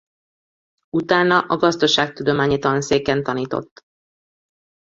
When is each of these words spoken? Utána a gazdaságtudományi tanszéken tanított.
Utána 0.89 1.39
a 1.39 1.57
gazdaságtudományi 1.57 2.57
tanszéken 2.57 3.23
tanított. 3.23 3.81